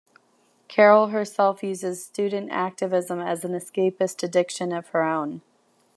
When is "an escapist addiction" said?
3.45-4.71